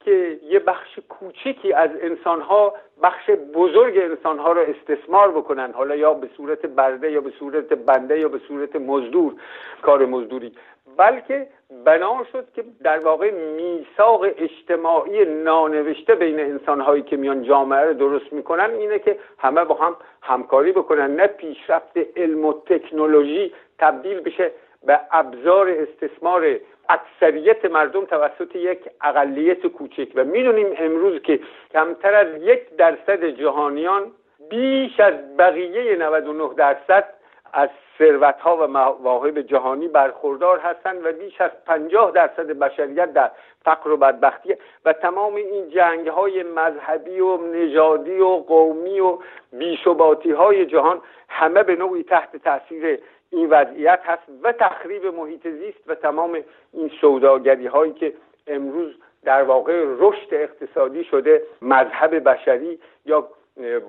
که 0.00 0.40
یه 0.42 0.58
بخش 0.58 0.98
کوچکی 1.08 1.72
از 1.72 1.90
انسانها 2.00 2.74
بخش 3.02 3.30
بزرگ 3.30 3.98
انسانها 3.98 4.52
رو 4.52 4.60
استثمار 4.60 5.30
بکنن. 5.30 5.72
حالا 5.72 5.96
یا 5.96 6.14
به 6.14 6.28
صورت 6.36 6.66
برده 6.66 7.12
یا 7.12 7.20
به 7.20 7.32
صورت 7.38 7.72
بنده 7.72 8.20
یا 8.20 8.28
به 8.28 8.38
صورت 8.48 8.76
مزدور 8.76 9.34
کار 9.82 10.06
مزدوری. 10.06 10.52
بلکه 10.96 11.48
بنا 11.84 12.24
شد 12.32 12.44
که 12.54 12.64
در 12.82 12.98
واقع 12.98 13.30
میثاق 13.30 14.22
اجتماعی 14.22 15.24
نانوشته 15.24 16.14
بین 16.14 16.40
انسانهایی 16.40 17.02
که 17.02 17.16
میان 17.16 17.42
جامعه 17.42 17.80
رو 17.80 17.94
درست 17.94 18.32
می‌کنن 18.32 18.70
اینه 18.70 18.98
که 18.98 19.18
همه 19.38 19.64
با 19.64 19.74
هم 19.74 19.96
همکاری 20.22 20.72
بکنن. 20.72 21.16
نه 21.16 21.26
پیشرفت 21.26 21.98
علم 22.16 22.44
و 22.44 22.52
تکنولوژی 22.52 23.52
تبدیل 23.78 24.20
بشه 24.20 24.50
به 24.86 25.00
ابزار 25.12 25.68
استثمار 25.68 26.56
اکثریت 26.88 27.64
مردم 27.64 28.04
توسط 28.04 28.56
یک 28.56 28.78
اقلیت 29.00 29.66
کوچک. 29.66 30.08
و 30.14 30.24
می‌دونیم 30.24 30.74
امروز 30.78 31.22
که 31.22 31.40
کمتر 31.72 32.14
از 32.14 32.42
یک 32.42 32.76
درصد 32.76 33.24
جهانیان 33.24 34.12
بیش 34.50 35.00
از 35.00 35.36
بقیه 35.38 35.96
99 35.96 36.54
درصد 36.56 37.19
از 37.52 37.68
ثروت 37.98 38.40
ها 38.40 38.56
و 38.56 38.66
مواهب 38.66 39.40
جهانی 39.40 39.88
برخوردار 39.88 40.58
هستند 40.58 41.06
و 41.06 41.12
بیش 41.12 41.40
از 41.40 41.50
50 41.66 42.10
درصد 42.10 42.46
بشریت 42.46 43.12
در 43.12 43.30
فقر 43.64 43.90
و 43.90 43.96
بدبختی 43.96 44.56
و 44.84 44.92
تمام 44.92 45.34
این 45.34 45.70
جنگ 45.70 46.08
های 46.08 46.42
مذهبی 46.42 47.20
و 47.20 47.36
نژادی 47.36 48.18
و 48.18 48.28
قومی 48.28 49.00
و 49.00 49.18
بیشباتی 49.52 50.30
های 50.32 50.66
جهان 50.66 51.00
همه 51.28 51.62
به 51.62 51.76
نوعی 51.76 52.02
تحت 52.02 52.36
تاثیر 52.36 52.98
این 53.30 53.50
وضعیت 53.50 54.00
هست 54.04 54.22
و 54.42 54.52
تخریب 54.52 55.06
محیط 55.06 55.48
زیست 55.48 55.80
و 55.86 55.94
تمام 55.94 56.38
این 56.72 56.90
سوداگری 57.00 57.66
هایی 57.66 57.92
که 57.92 58.12
امروز 58.46 58.94
در 59.24 59.42
واقع 59.42 59.84
رشد 59.98 60.34
اقتصادی 60.34 61.04
شده 61.04 61.42
مذهب 61.62 62.28
بشری 62.28 62.78
یا 63.06 63.28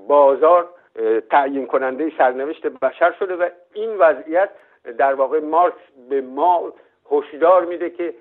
بازار 0.07 0.69
تعیین 1.29 1.67
کننده 1.67 2.11
سرنوشت 2.17 2.67
بشر 2.67 3.11
شده 3.19 3.35
و 3.35 3.49
این 3.73 3.97
وضعیت 3.97 4.49
در 4.97 5.13
واقع 5.13 5.39
مارکس 5.39 5.77
به 6.09 6.21
ما 6.21 6.73
هشدار 7.11 7.65
میده 7.65 7.89
که 7.89 8.13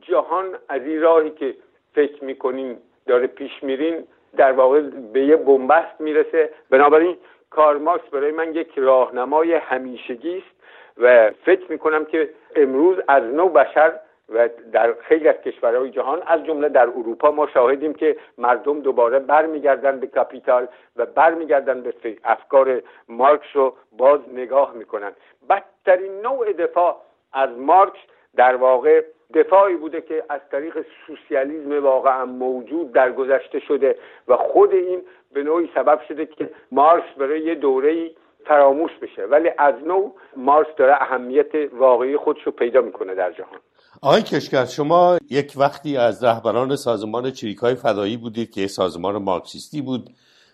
جهان 0.00 0.58
از 0.68 0.82
این 0.82 1.00
راهی 1.00 1.30
که 1.30 1.54
فکر 1.94 2.24
می‌کنیم 2.24 2.78
داره 3.06 3.26
پیش 3.26 3.62
میرین 3.62 4.04
در 4.36 4.52
واقع 4.52 4.80
به 5.12 5.20
یه 5.20 5.36
بنبست 5.36 6.00
می‌رسه. 6.00 6.50
بنابراین 6.70 7.16
کار 7.50 7.78
مارکس 7.78 8.04
برای 8.10 8.30
من 8.30 8.54
یک 8.54 8.72
راهنمای 8.76 9.54
همیشگی 9.54 10.38
است 10.38 10.56
و 10.98 11.30
فکر 11.44 11.72
می‌کنم 11.72 12.04
که 12.04 12.30
امروز 12.56 12.98
از 13.08 13.22
نو 13.22 13.48
بشر 13.48 13.92
و 14.28 14.48
در 14.72 14.92
خیلی 14.92 15.28
از 15.28 15.36
کشورهای 15.36 15.90
جهان 15.90 16.22
از 16.26 16.44
جمله 16.44 16.68
در 16.68 16.86
اروپا 16.88 17.30
ما 17.30 17.46
شاهدیم 17.46 17.94
که 17.94 18.16
مردم 18.38 18.80
دوباره 18.80 19.18
برمیگردن 19.18 20.00
به 20.00 20.06
کاپیتال 20.06 20.68
و 20.96 21.06
برمیگردن 21.06 21.80
به 21.80 21.94
افکار 22.24 22.82
مارکس 23.08 23.46
رو 23.54 23.74
باز 23.92 24.20
نگاه 24.32 24.74
می‌کنن. 24.74 25.12
بدترین 25.50 26.20
نوع 26.20 26.52
دفاع 26.52 26.96
از 27.32 27.50
مارکس 27.58 27.98
در 28.36 28.56
واقع 28.56 29.02
دفاعی 29.34 29.76
بوده 29.76 30.00
که 30.00 30.24
از 30.28 30.40
طریق 30.50 30.86
سوسیالیسم 31.06 31.84
واقعا 31.84 32.24
موجود 32.24 32.92
در 32.92 33.12
گذشته 33.12 33.58
شده 33.58 33.98
و 34.28 34.36
خود 34.36 34.72
این 34.72 35.02
به 35.32 35.42
نوعی 35.42 35.70
سبب 35.74 36.00
شده 36.08 36.26
که 36.26 36.50
مارکس 36.72 37.12
برای 37.16 37.40
یه 37.40 37.54
دوره 37.54 38.10
فراموش 38.44 38.92
بشه. 39.02 39.26
ولی 39.26 39.50
از 39.58 39.74
نوع 39.86 40.14
مارکس 40.36 40.74
داره 40.76 40.92
اهمیت 40.92 41.72
واقعی 41.72 42.16
خودش 42.16 42.42
رو 42.42 42.52
پیدا 42.52 42.80
می‌کنه 42.80 43.14
در 43.14 43.30
جهان. 43.30 43.60
آقای 44.02 44.22
کشکر 44.22 44.64
شما 44.64 45.18
یک 45.30 45.52
وقتی 45.56 45.96
از 45.96 46.24
رهبران 46.24 46.76
سازمان 46.76 47.30
چریکای 47.30 47.74
فدایی 47.74 48.16
بودید 48.16 48.50
که 48.50 48.66
سازمان 48.66 49.22
مارکسیستی 49.22 49.82
بود 49.82 50.10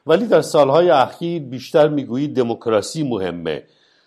ولی 0.07 0.27
در 0.29 0.41
سالهای 0.41 0.91
اخیر 0.91 1.43
بیشتر 1.43 1.89
می‌گویید 1.89 2.37
دموکراسی 2.37 3.09
مهمه. 3.09 3.63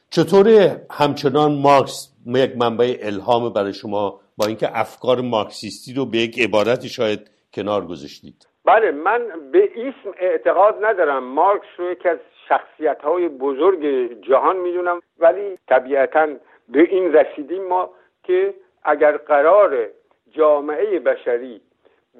چطور 0.09 0.47
همچنان 0.91 1.51
مارکس 1.51 2.13
یک 2.25 2.57
منبع 2.57 2.97
الهام 3.01 3.53
برای 3.53 3.73
شما 3.73 4.19
با 4.37 4.45
اینکه 4.45 4.67
افکار 4.73 5.21
مارکسیستی 5.21 5.93
رو 5.93 6.05
به 6.05 6.17
یک 6.17 6.39
عبارتی 6.39 6.89
شاید 6.89 7.19
کنار 7.53 7.85
گذاشتید؟ 7.85 8.47
بله 8.65 8.91
من 8.91 9.21
به 9.51 9.69
اسم 9.75 10.15
اعتقاد 10.19 10.75
ندارم. 10.85 11.23
مارکس 11.23 11.67
رو 11.77 11.91
یکی 11.91 12.09
از 12.09 12.17
شخصیت 12.49 13.01
های 13.03 13.27
بزرگ 13.27 13.81
جهان 14.21 14.57
می‌دونم 14.57 14.99
ولی 15.19 15.57
طبیعتا 15.67 16.27
به 16.69 16.79
این 16.79 17.13
رسیدیم 17.13 17.67
ما 17.67 17.89
که 18.23 18.53
اگر 18.87 19.17
قرار 19.17 19.87
جامعه 20.31 20.99
بشری 20.99 21.61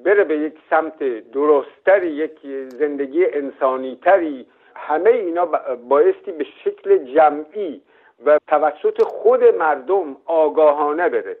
بره 0.04 0.24
به 0.24 0.38
یک 0.38 0.54
سمت 0.70 0.98
درستتری 1.32 2.06
یک 2.06 2.38
زندگی 2.68 3.26
انسانیتری 3.26 4.46
همه 4.76 5.10
اینا 5.10 5.46
بایستی 5.88 6.32
به 6.32 6.44
شکل 6.64 7.14
جمعی 7.14 7.82
و 8.24 8.38
توسط 8.46 9.02
خود 9.02 9.44
مردم 9.44 10.16
آگاهانه 10.24 11.08
بره. 11.08 11.36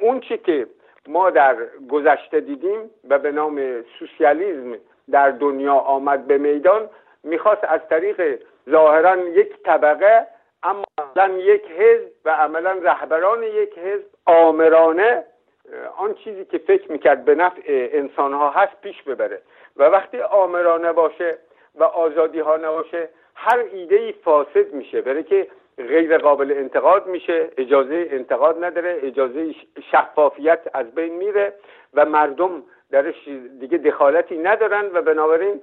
اون 0.00 0.20
چی 0.20 0.38
که 0.38 0.66
ما 1.08 1.30
در 1.30 1.56
گذشته 1.90 2.40
دیدیم 2.40 2.90
و 3.08 3.18
به 3.18 3.32
نام 3.32 3.82
سوسیالیزم 3.98 4.76
در 5.10 5.30
دنیا 5.30 5.74
آمد 5.74 6.26
به 6.26 6.38
میدان 6.38 6.88
می‌خواست 7.24 7.64
از 7.64 7.80
طریق 7.90 8.38
ظاهرا 8.70 9.16
یک 9.16 9.62
طبقه 9.64 10.26
اما 10.62 10.84
یک 11.38 11.62
حزب 11.78 12.10
و 12.24 12.30
عملا 12.30 12.72
رهبران 12.82 13.42
یک 13.42 13.78
حزب 13.78 14.06
آمرانه 14.26 15.24
آن 15.96 16.14
چیزی 16.14 16.44
که 16.44 16.58
فکر 16.58 16.92
می‌کرد 16.92 17.24
به 17.24 17.34
نفع 17.34 17.62
انسان 17.92 18.34
ها 18.34 18.50
هست 18.50 18.80
پیش 18.82 19.02
ببره. 19.02 19.42
و 19.76 19.84
وقتی 19.84 20.20
آمرانه 20.20 20.92
باشه 20.92 21.38
و 21.74 21.84
آزادی 21.84 22.40
ها 22.40 22.56
نباشه 22.56 23.08
هر 23.34 23.64
ایده 23.72 23.96
ای 23.96 24.12
فاسد 24.12 24.72
میشه. 24.72 25.00
برای 25.00 25.22
که 25.22 25.48
غیر 25.78 26.18
قابل 26.18 26.52
انتقاد 26.52 27.06
میشه 27.06 27.50
اجازه 27.58 28.08
انتقاد 28.10 28.64
نداره 28.64 28.98
اجازه 29.02 29.54
شفافیت 29.92 30.60
از 30.74 30.94
بین 30.94 31.14
میره 31.16 31.54
و 31.94 32.04
مردم 32.06 32.62
درش 32.90 33.28
دیگه 33.60 33.78
دخالتی 33.78 34.38
ندارن 34.38 34.90
و 34.92 35.02
بنابراین 35.02 35.62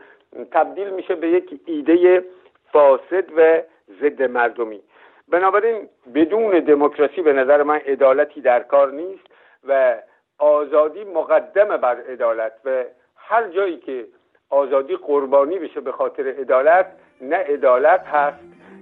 تبدیل 0.51 0.89
میشه 0.89 1.15
به 1.15 1.27
یک 1.27 1.61
ایده 1.65 2.23
فاسد 2.71 3.25
و 3.37 3.61
ضد 4.01 4.21
مردمی. 4.21 4.81
بنابراین 5.31 5.89
بدون 6.15 6.59
دموکراسی 6.59 7.21
به 7.21 7.33
نظر 7.33 7.63
من 7.63 7.75
عدالتی 7.75 8.41
در 8.41 8.59
کار 8.63 8.91
نیست 8.91 9.23
و 9.67 9.95
آزادی 10.37 11.03
مقدمه 11.03 11.77
بر 11.77 11.97
عدالت 12.09 12.51
و 12.65 12.83
هر 13.15 13.47
جایی 13.47 13.77
که 13.77 14.05
آزادی 14.49 14.95
قربانی 14.95 15.59
بشه 15.59 15.81
به 15.81 15.91
خاطر 15.91 16.27
عدالت 16.27 16.85
نه 17.21 17.35
عدالت 17.35 18.01
هست 18.05 18.39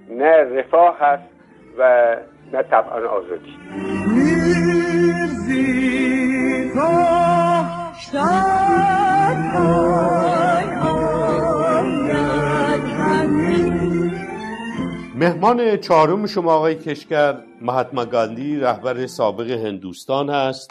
نه 0.08 0.58
رفاه 0.58 0.98
هست 0.98 1.28
و 1.78 2.16
نه 2.52 2.62
طبعا 2.62 3.08
آزادی. 3.08 3.58
مهمان 15.26 15.76
چهارم 15.76 16.26
شما 16.26 16.54
آقای 16.54 16.74
کشکر 16.74 17.34
مهاتما 17.62 18.04
گاندی 18.04 18.60
رهبر 18.60 19.06
سابق 19.06 19.50
هندوستان 19.50 20.28
هست. 20.28 20.70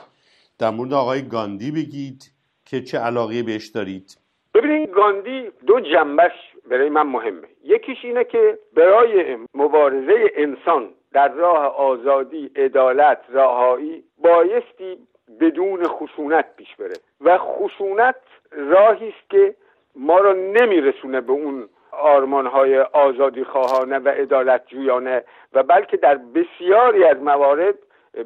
در 0.60 0.70
مورد 0.70 0.94
آقای 0.94 1.22
گاندی 1.28 1.72
بگید 1.72 2.24
که 2.66 2.82
چه 2.82 2.98
علاقه 2.98 3.44
بهش 3.44 3.68
دارید. 3.68 4.18
ببینید 4.54 4.92
گاندی 4.92 5.52
دو 5.68 5.80
جنبش 5.80 6.32
برای 6.70 6.90
من 6.90 7.02
مهمه. 7.02 7.48
یکیش 7.64 7.98
اینه 8.04 8.24
که 8.24 8.60
برای 8.76 9.38
مبارزه 9.54 10.32
انسان 10.36 10.90
در 11.14 11.28
راه 11.28 11.66
آزادی 11.76 12.52
عدالت 12.56 13.22
رهایی 13.30 14.04
بایستی 14.18 14.98
بدون 15.40 15.84
خشونت 15.88 16.46
پیش 16.58 16.76
بره. 16.76 16.96
و 17.22 17.38
خشونت 17.38 18.22
راهی 18.52 19.08
است 19.08 19.30
که 19.30 19.56
ما 19.96 20.20
را 20.20 20.34
نمیرسونه 20.34 21.22
به 21.22 21.32
اون 21.32 21.70
آرمان 21.96 22.48
های 22.48 22.80
آزادی 22.80 23.44
خواهانه 23.44 24.00
و 24.00 24.10
عدالت 24.10 24.68
جویانه 24.68 25.24
و 25.54 25.64
بلکه 25.64 25.98
در 25.98 26.16
بسیاری 26.16 27.04
از 27.04 27.18
موارد 27.22 27.76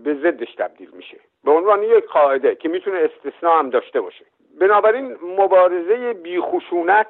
به 0.04 0.14
ضدش 0.14 0.56
تبدیل 0.56 0.90
میشه. 0.94 1.18
به 1.44 1.52
عنوان 1.52 1.84
یک 1.84 2.06
قاعده 2.06 2.56
که 2.56 2.70
می‌تونه 2.70 2.98
استثناء 2.98 3.60
هم 3.60 3.70
داشته 3.70 4.02
باشه. 4.02 4.26
بنابراین 4.60 5.18
مبارزه 5.38 6.14
بیخشونت 6.14 7.08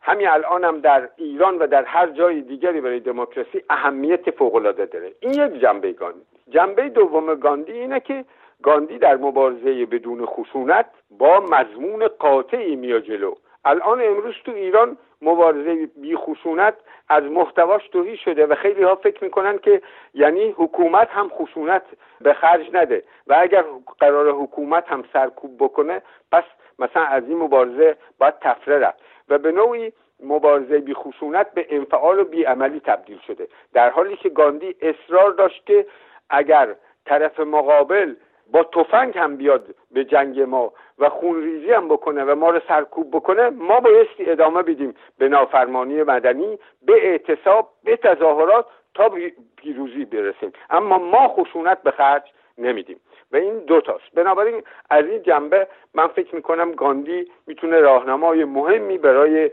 همین 0.00 0.28
الان 0.28 0.64
هم 0.64 0.80
در 0.80 1.08
ایران 1.16 1.58
و 1.58 1.66
در 1.66 1.84
هر 1.84 2.06
جای 2.06 2.40
دیگری 2.40 2.80
برای 2.80 3.00
دموکراسی 3.00 3.62
اهمیت 3.70 4.30
فوقالعاده 4.30 4.86
داره. 4.86 5.12
این 5.20 5.32
یک 5.32 5.60
جنبه 5.60 5.92
گاندی. 5.92 6.20
جنبه 6.48 6.88
دوم 6.88 7.34
گاندی 7.34 7.72
اینه 7.72 8.00
که 8.00 8.24
گاندی 8.62 8.98
در 8.98 9.16
مبارزه 9.16 9.86
بدون 9.86 10.26
خشونت 10.26 10.86
با 11.10 11.40
مضمون 11.40 12.08
قاطعی 12.08 12.76
میاد 12.76 13.02
جلو. 13.02 13.34
الان 13.64 14.02
امروز 14.02 14.34
تو 14.44 14.52
ایران 14.52 14.96
مبارزه 15.24 15.88
بی 15.96 16.16
خشونت 16.16 16.74
از 17.08 17.24
محتواش 17.24 17.88
توهی 17.88 18.16
شده 18.16 18.46
و 18.46 18.54
خیلی 18.54 18.82
ها 18.82 18.94
فکر 18.94 19.24
می‌کنن 19.24 19.58
که 19.58 19.82
یعنی 20.14 20.54
حکومت 20.56 21.08
هم 21.10 21.28
خشونت 21.28 21.82
به 22.20 22.32
خرج 22.32 22.66
نده 22.72 23.04
و 23.26 23.36
اگر 23.38 23.64
قرار 23.98 24.30
حکومت 24.30 24.88
هم 24.88 25.04
سرکوب 25.12 25.56
بکنه 25.58 26.02
پس 26.32 26.44
مثلا 26.78 27.04
از 27.04 27.22
این 27.28 27.38
مبارزه 27.38 27.96
باید 28.18 28.34
تفره 28.40 28.78
رفت. 28.78 28.98
و 29.28 29.38
به 29.38 29.52
نوعی 29.52 29.92
مبارزه 30.22 30.78
بی 30.78 30.94
خشونت 30.94 31.54
به 31.54 31.66
انفعال 31.70 32.18
و 32.18 32.24
بی 32.24 32.44
عملی 32.44 32.80
تبدیل 32.80 33.18
شده. 33.26 33.48
در 33.72 33.90
حالی 33.90 34.16
که 34.16 34.28
گاندی 34.28 34.76
اصرار 34.80 35.32
داشت 35.32 35.66
که 35.66 35.86
اگر 36.30 36.74
طرف 37.06 37.40
مقابل 37.40 38.14
با 38.54 38.64
تفنگ 38.64 39.18
هم 39.18 39.36
بیاد 39.36 39.74
به 39.90 40.04
جنگ 40.04 40.40
ما 40.40 40.72
و 40.98 41.08
خونریزی 41.08 41.72
هم 41.72 41.88
بکنه 41.88 42.24
و 42.24 42.34
ما 42.34 42.50
رو 42.50 42.60
سرکوب 42.68 43.10
بکنه 43.10 43.50
ما 43.50 43.80
بایستی 43.80 44.30
ادامه 44.30 44.62
بدیم 44.62 44.94
به 45.18 45.28
نافرمانی 45.28 46.02
مدنی 46.02 46.58
به 46.86 47.06
اعتصاب 47.06 47.68
به 47.84 47.96
تظاهرات 47.96 48.66
تا 48.94 49.12
پیروزی 49.56 50.04
برسیم. 50.04 50.52
اما 50.70 50.98
ما 50.98 51.28
خشونت 51.28 51.82
به 51.82 51.90
خرج 51.90 52.22
نمیدیم. 52.58 53.00
و 53.32 53.36
این 53.36 53.58
دوتاست 53.58 54.14
بنابراین 54.14 54.62
از 54.90 55.04
این 55.04 55.22
جنبه 55.22 55.68
من 55.94 56.06
فکر 56.06 56.34
می‌کنم 56.34 56.72
گاندی 56.72 57.30
می‌تونه 57.46 57.80
راهنمای 57.80 58.44
مهمی 58.44 58.98
برای 58.98 59.50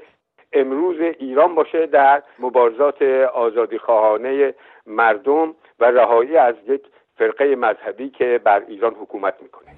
امروز 0.53 0.99
ایران 0.99 1.55
باشه 1.55 1.85
در 1.85 2.23
مبارزات 2.39 3.01
آزادی 3.33 3.77
خواهانه 3.77 4.53
مردم 4.85 5.55
و 5.79 5.85
رهایی 5.85 6.37
از 6.37 6.55
یک 6.67 6.81
فرقه 7.17 7.55
مذهبی 7.55 8.09
که 8.09 8.41
بر 8.43 8.63
ایران 8.67 8.93
حکومت 8.93 9.33
می‌کنه. 9.41 9.71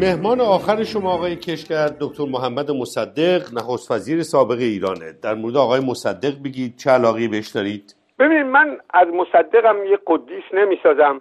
مهمان 0.00 0.40
آخر 0.40 0.84
شما 0.84 1.12
آقای 1.12 1.36
کشگر 1.36 1.88
دکتر 2.00 2.24
محمد 2.24 2.70
مصدق 2.70 3.42
نخست 3.54 3.90
وزیر 3.90 4.22
سابق 4.22 4.58
ایرانه. 4.58 5.12
در 5.22 5.34
مورد 5.34 5.56
آقای 5.56 5.80
مصدق 5.80 6.42
بگید 6.44 6.76
چه 6.76 6.90
علاقی 6.90 7.28
بهش 7.28 7.48
دارید؟ 7.48 7.96
ببینید 8.18 8.46
من 8.46 8.78
از 8.94 9.08
مصدقم 9.08 9.76
یه 9.90 9.98
قدیس 10.06 10.44
نمی‌سازم. 10.52 11.20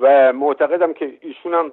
و 0.00 0.32
معتقدم 0.32 0.92
که 0.92 1.12
ایشونم 1.20 1.72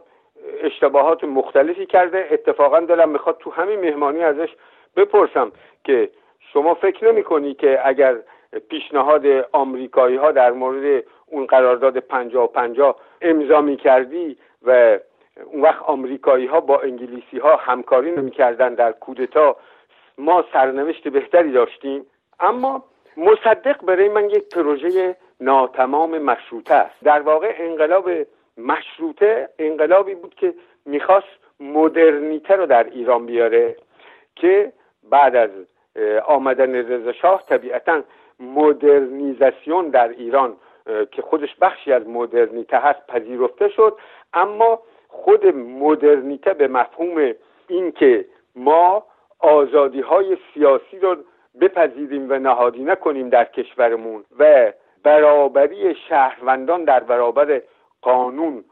اشتباهات 0.64 1.24
مختلفی 1.24 1.86
کرده. 1.86 2.28
اتفاقا 2.32 2.80
دلم 2.80 3.10
می‌خواد 3.10 3.38
تو 3.40 3.52
همین 3.52 3.80
مهمانی 3.80 4.24
ازش 4.24 4.50
بپرسم 4.96 5.52
که 5.84 6.10
شما 6.54 6.74
فکر 6.74 7.12
نمی 7.12 7.24
کنی 7.24 7.54
که 7.54 7.80
اگر 7.88 8.18
پیشنهاد 8.70 9.26
آمریکایی 9.52 10.16
ها 10.16 10.32
در 10.32 10.52
مورد 10.52 11.04
اون 11.26 11.46
قرارداد 11.46 11.98
پنجاه 11.98 12.44
و 12.44 12.48
پنجاه 12.48 12.96
امضا 13.22 13.62
می 13.62 13.78
کردی 13.78 14.38
و 14.66 15.00
اون 15.46 15.62
وقت 15.62 15.82
آمریکایی 15.82 16.46
ها 16.46 16.60
با 16.60 16.80
انگلیسی 16.80 17.38
ها 17.38 17.56
همکاری 17.56 18.12
نمی‌کردن 18.12 18.74
در 18.74 18.92
کودتا 18.92 19.56
ما 20.18 20.46
سرنوشت 20.54 21.08
بهتری 21.08 21.52
داشتیم. 21.52 22.06
اما 22.40 22.84
مصدق 23.18 23.86
برای 23.86 24.10
من 24.10 24.30
یک 24.30 24.50
پروژه 24.50 25.16
ناتمام 25.42 26.18
مشروطه 26.18 26.74
است. 26.74 26.96
در 27.04 27.22
واقع 27.22 27.56
انقلاب 27.58 28.10
مشروطه 28.58 29.50
انقلابی 29.60 30.16
بود 30.16 30.36
که 30.36 30.54
می‌خواست 30.86 31.28
مدرنیته 31.60 32.56
رو 32.56 32.66
در 32.66 32.84
ایران 32.84 33.26
بیاره 33.26 33.76
که 34.36 34.74
بعد 35.10 35.36
از 35.36 35.50
آمدن 36.26 36.76
رضا 36.76 37.12
شاه 37.12 37.44
طبیعتا 37.50 38.02
مدرنیزاسیون 38.40 39.90
در 39.90 40.10
ایران 40.10 40.56
که 41.12 41.22
خودش 41.22 41.56
بخشی 41.62 41.94
از 41.94 42.08
مدرنیته 42.08 42.78
هست 42.78 43.08
پذیرفته 43.08 43.70
شد. 43.70 43.98
اما 44.34 44.80
خود 45.08 45.46
مدرنیته 45.56 46.54
به 46.54 46.68
مفهوم 46.68 47.34
اینکه 47.68 48.26
ما 48.56 49.06
آزادی 49.40 50.02
های 50.02 50.38
سیاسی 50.54 51.00
رو 51.00 51.16
بپذیریم 51.62 52.28
و 52.30 52.40
نهادی 52.40 52.84
نکنیم 52.84 53.30
در 53.30 53.46
کشورمون 53.46 54.24
و 54.40 54.72
برابری 55.04 55.96
شهروندان 55.96 56.84
در 56.84 57.00
برابر 57.00 57.62
قانون 58.02 58.64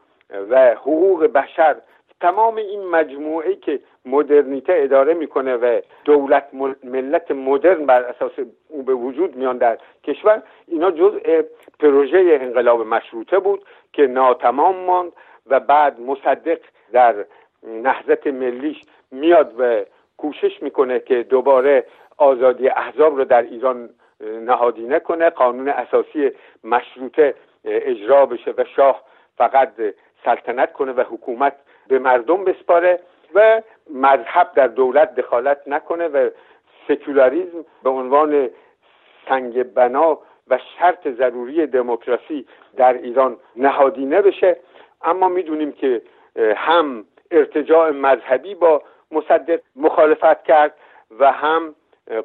و 0.50 0.74
حقوق 0.74 1.26
بشر. 1.26 1.76
تمام 2.20 2.56
این 2.56 2.86
مجموعه 2.86 3.56
که 3.56 3.80
مدرنیته 4.04 4.72
اداره 4.76 5.14
می‌کنه 5.14 5.56
و 5.56 5.80
دولت 6.04 6.48
ملت 6.84 7.30
مدرن 7.30 7.86
بر 7.86 8.02
اساس 8.02 8.32
او 8.68 8.82
به 8.82 8.94
وجود 8.94 9.36
میان 9.36 9.58
در 9.58 9.78
کشور 10.04 10.42
اینا 10.66 10.90
جزء 10.90 11.42
پروژه 11.80 12.38
انقلاب 12.40 12.86
مشروطه 12.86 13.38
بود 13.38 13.64
که 13.92 14.06
ناتمام 14.06 14.76
ماند 14.76 15.12
و 15.46 15.60
بعد 15.60 16.00
مصدق 16.00 16.58
در 16.92 17.14
نهضت 17.62 18.26
ملیش 18.26 18.82
میاد 19.10 19.54
و 19.58 19.84
کوشش 20.16 20.62
می‌کنه 20.62 21.00
که 21.00 21.22
دوباره 21.22 21.86
آزادی 22.16 22.68
احزاب 22.68 23.16
رو 23.16 23.24
در 23.24 23.42
ایران 23.42 23.90
نهادی 24.20 24.82
نکنه 24.82 25.30
قانون 25.30 25.68
اساسی 25.68 26.30
مشروطه 26.64 27.34
اجرا 27.64 28.26
بشه 28.26 28.54
و 28.56 28.64
شاه 28.76 29.02
فقط 29.36 29.72
سلطنت 30.24 30.72
کنه 30.72 30.92
و 30.92 31.00
حکومت 31.00 31.56
به 31.88 31.98
مردم 31.98 32.44
بسپاره 32.44 33.00
و 33.34 33.62
مذهب 33.90 34.50
در 34.54 34.66
دولت 34.66 35.14
دخالت 35.14 35.60
نکنه 35.66 36.08
و 36.08 36.30
سکولاریزم 36.88 37.64
به 37.82 37.90
عنوان 37.90 38.50
سنگ 39.28 39.62
بنا 39.62 40.18
و 40.48 40.58
شرط 40.78 41.08
ضروری 41.08 41.66
دموکراسی 41.66 42.46
در 42.76 42.92
ایران 42.92 43.36
نهادینه 43.56 44.22
بشه 44.22 44.56
اما 45.02 45.28
می‌دونیم 45.28 45.72
که 45.72 46.02
هم 46.56 47.04
ارتجاع 47.30 47.90
مذهبی 47.90 48.54
با 48.54 48.82
مصدق 49.10 49.60
مخالفت 49.76 50.44
کرد 50.44 50.74
و 51.18 51.32
هم 51.32 51.74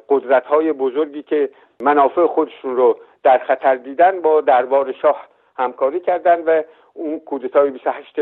قدرت 0.08 0.46
های 0.46 0.72
بزرگی 0.72 1.22
که 1.22 1.50
منافع 1.80 2.26
خودشون 2.26 2.76
رو 2.76 2.98
در 3.22 3.38
خطر 3.38 3.74
دیدن 3.74 4.20
با 4.20 4.40
دربار 4.40 4.92
شاه 4.92 5.26
همکاری 5.56 6.00
کردن 6.00 6.44
و 6.44 6.62
اون 6.94 7.20
کودتای 7.20 7.70
28 7.70 8.16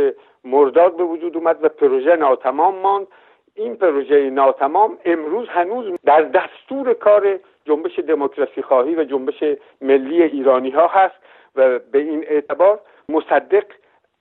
مرداد 0.45 0.97
به 0.97 1.05
وجود 1.05 1.37
اومد 1.37 1.65
و 1.65 1.69
پروژه 1.69 2.17
ناتمام 2.17 2.75
ماند. 2.75 3.07
این 3.55 3.77
پروژه 3.77 4.31
ناتمام 4.31 4.99
امروز 5.05 5.49
هنوز 5.49 5.99
در 6.05 6.23
دستور 6.23 6.95
کار 6.95 7.39
جنبش 7.65 7.99
دموکراسی 7.99 8.63
خواهی 8.63 8.95
و 8.95 9.05
جنبش 9.05 9.45
ملی 9.81 10.23
ایرانی 10.23 10.71
ها 10.71 10.87
هست 10.87 11.15
و 11.57 11.79
به 11.79 11.99
این 11.99 12.25
اعتبار 12.29 12.81
مصدق 13.09 13.65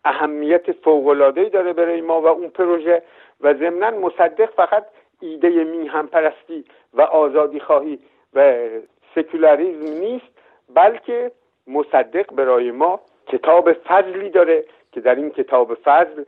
اهمیت 0.06 0.72
فوق‌العاده‌ای 0.72 1.50
داره 1.50 1.74
برای 1.74 2.02
ما 2.02 2.22
و 2.22 2.28
اون 2.28 2.50
پروژه 2.50 3.04
و 3.42 3.54
ضمنا 3.54 3.92
مصدق 3.92 4.50
فقط 4.50 4.86
ایده 5.22 5.50
میهم 5.50 6.08
پرستی 6.08 6.66
و 6.94 7.02
آزادی 7.02 7.60
خواهی 7.60 8.00
و 8.34 8.54
سکولاریزم 9.16 10.00
نیست 10.00 10.26
بلکه 10.74 11.32
مصدق 11.68 12.34
برای 12.34 12.72
ما 12.72 13.00
کتاب 13.28 13.74
فضلی 13.74 14.30
داره 14.30 14.66
که 14.92 15.02
در 15.02 15.16
این 15.16 15.30
کتاب 15.30 15.74
فضل 15.74 16.24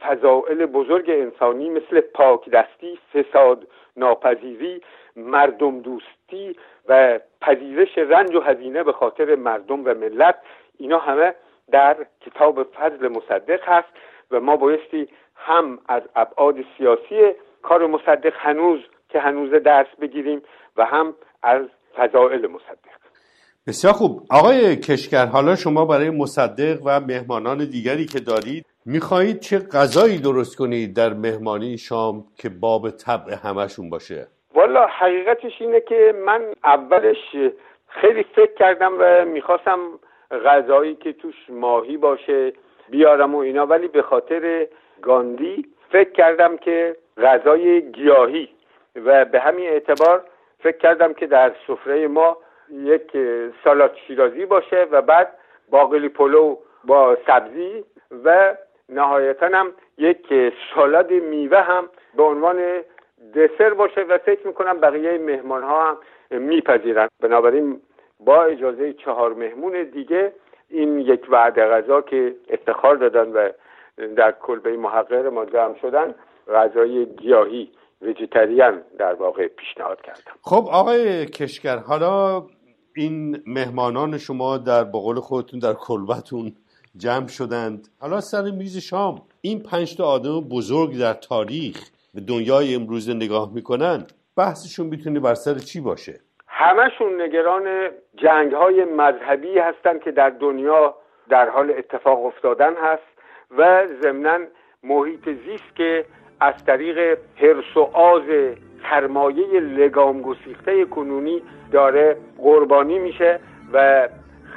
فضائل 0.00 0.66
بزرگ 0.66 1.10
انسانی 1.10 1.70
مثل 1.70 2.00
پاک 2.00 2.50
دستی 2.50 2.98
فساد 3.14 3.66
ناپذیری 3.96 4.80
مردم 5.16 5.80
دوستی 5.80 6.56
و 6.88 7.18
پذیرش 7.40 7.98
رنج 7.98 8.34
و 8.34 8.40
هزینه 8.40 8.82
به 8.82 8.92
خاطر 8.92 9.34
مردم 9.34 9.84
و 9.84 9.94
ملت 9.94 10.38
اینا 10.78 10.98
همه 10.98 11.34
در 11.70 11.96
کتاب 12.20 12.62
فضل 12.62 13.08
مصدق 13.08 13.68
هست 13.68 13.88
و 14.30 14.40
ما 14.40 14.56
بایستی 14.56 15.08
هم 15.36 15.78
از 15.88 16.02
ابعاد 16.16 16.56
سیاسی 16.78 17.34
کار 17.62 17.86
مصدق 17.86 18.32
هنوز 18.36 18.80
که 19.08 19.20
هنوز 19.20 19.50
درس 19.50 19.86
بگیریم 20.00 20.42
و 20.76 20.84
هم 20.84 21.14
از 21.42 21.62
فضائل 21.98 22.46
مصدق. 22.46 22.98
بسیار 23.66 23.92
خوب. 23.92 24.22
آقای 24.30 24.76
کشکر 24.76 25.26
حالا 25.26 25.56
شما 25.56 25.84
برای 25.84 26.10
مصدق 26.10 26.78
و 26.84 27.00
مهمانان 27.00 27.58
دیگری 27.58 28.06
که 28.06 28.20
دارید 28.20 28.66
می‌خواهید 28.86 29.40
چه 29.40 29.58
غذایی 29.58 30.18
درست 30.18 30.56
کنید 30.56 30.96
در 30.96 31.12
مهمانی 31.14 31.78
شام 31.78 32.24
که 32.38 32.48
باب 32.48 32.90
طبع 32.90 33.34
همشون 33.44 33.90
باشه؟ 33.90 34.26
والا 34.54 34.86
حقیقتش 34.86 35.52
اینه 35.60 35.80
که 35.80 36.14
من 36.26 36.42
اولش 36.64 37.36
خیلی 37.88 38.24
فکر 38.36 38.54
کردم 38.58 38.92
و 38.98 39.24
می‌خواستم 39.24 39.78
غذایی 40.46 40.94
که 40.94 41.12
توش 41.12 41.34
ماهی 41.48 41.96
باشه 41.96 42.52
بیارم 42.90 43.34
و 43.34 43.38
اینا 43.38 43.66
ولی 43.66 43.88
به 43.88 44.02
خاطر 44.02 44.66
گاندی 45.02 45.66
فکر 45.92 46.12
کردم 46.12 46.56
که 46.56 46.96
غذای 47.22 47.92
گیاهی 47.92 48.48
و 48.96 49.24
به 49.24 49.40
همین 49.40 49.68
اعتبار 49.68 50.24
فکر 50.60 50.78
کردم 50.78 51.12
که 51.12 51.26
در 51.26 51.52
سفره 51.66 52.08
ما 52.08 52.36
یک 52.70 53.16
سالات 53.64 53.96
شیرازی 54.06 54.46
باشه 54.46 54.86
و 54.90 55.02
بعد 55.02 55.32
باقلی 55.70 56.08
پلو 56.08 56.56
با 56.84 57.16
سبزی 57.26 57.84
و 58.24 58.56
نهایتا 58.88 59.46
هم 59.46 59.72
یک 59.98 60.52
سالاد 60.74 61.10
میوه 61.10 61.60
هم 61.60 61.88
به 62.16 62.22
عنوان 62.22 62.56
دسر 63.34 63.74
باشه 63.74 64.00
و 64.00 64.18
فکر 64.18 64.46
می‌کنم 64.46 64.80
بقیه 64.80 65.18
مهمان 65.18 65.62
ها 65.62 65.88
هم 65.90 66.42
میپذیرن. 66.42 67.08
بنابراین 67.20 67.80
با 68.20 68.44
اجازه 68.44 68.92
چهار 68.92 69.34
مهمون 69.34 69.82
دیگه 69.82 70.32
این 70.68 70.98
یک 70.98 71.26
وعده 71.30 71.66
غذا 71.66 72.00
که 72.00 72.34
افتخار 72.50 72.96
دادن 72.96 73.32
و 73.32 73.48
در 74.16 74.32
کلبه 74.32 74.76
محقر 74.76 75.28
ما 75.28 75.44
جمع 75.44 75.74
شدن 75.82 76.14
غذای 76.48 77.06
گیاهی 77.06 77.70
ویژیتریان 78.02 78.82
در 78.98 79.14
واقع 79.14 79.48
پیشنهاد 79.48 80.00
کردم. 80.02 80.32
خب 80.42 80.68
آقای 80.70 81.26
کشگر 81.26 81.76
حالا 81.76 82.46
این 82.96 83.42
مهمانان 83.46 84.18
شما 84.18 84.58
در 84.58 84.84
بقول 84.84 85.16
خودتون 85.16 85.60
در 85.60 85.72
کلبتون 85.72 86.52
جمع 86.96 87.26
شدند. 87.26 87.88
حالا 88.00 88.20
سر 88.20 88.42
میز 88.42 88.78
شام 88.78 89.22
این 89.40 89.62
پنج 89.62 89.96
تا 89.96 90.04
آدم 90.04 90.40
بزرگ 90.40 90.98
در 90.98 91.12
تاریخ 91.12 91.90
به 92.14 92.20
دنیای 92.20 92.74
امروز 92.74 93.10
نگاه 93.10 93.54
می‌کنن 93.54 94.06
بحثشون 94.36 94.86
می‌تونه 94.86 95.20
بر 95.20 95.34
سر 95.34 95.54
چی 95.54 95.80
باشه؟ 95.80 96.20
همشون 96.46 97.22
نگران 97.22 97.88
جنگ 98.16 98.52
های 98.52 98.84
مذهبی 98.84 99.58
هستند 99.58 100.00
که 100.00 100.10
در 100.10 100.30
دنیا 100.30 100.94
در 101.28 101.48
حال 101.48 101.70
اتفاق 101.70 102.26
افتادن 102.26 102.74
هست 102.74 103.02
و 103.58 103.86
ضمنا 104.02 104.38
محیط 104.82 105.24
زیست 105.24 105.76
که 105.76 106.04
از 106.40 106.54
طریق 106.66 107.18
حرس 107.36 107.76
و 107.76 107.80
آز 107.80 108.22
سرمایه 108.90 109.60
لگام 109.60 110.22
گسیخته 110.22 110.84
کنونی 110.84 111.42
داره 111.72 112.16
قربانی 112.38 112.98
میشه 112.98 113.40
و 113.72 114.08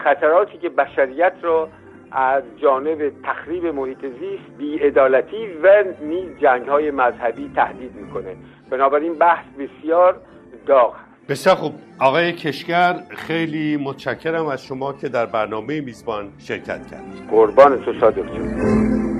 خطراتی 0.04 0.58
که 0.58 0.70
بشریت 0.70 1.34
رو 1.41 1.67
از 2.12 2.44
جانب 2.62 3.12
تخریب 3.24 3.65
محیط 3.65 4.02
زیست 4.02 4.58
بیعدالتی 4.58 5.48
و 5.63 5.84
نیز 6.02 6.30
جنگ 6.41 6.67
های 6.67 6.91
مذهبی 6.91 7.52
تهدید 7.56 7.96
می‌کنه. 7.96 8.36
بنابراین 8.70 9.13
بحث 9.13 9.46
بسیار 9.60 10.22
داغ 10.65 10.96
بسیار 11.30 11.56
خوب. 11.56 11.74
آقای 12.00 12.34
کشگر 12.34 12.96
خیلی 13.10 13.78
متشکرم 13.78 14.46
از 14.46 14.65
شما 14.65 14.94
که 14.94 15.10
در 15.10 15.26
برنامه 15.26 15.82
میزبان 15.82 16.30
شرکت 16.38 16.88
کردید 16.88 17.30
قربان 17.30 17.86
تو 17.86 17.94
صادق 18.00 18.26
جون 18.26 19.11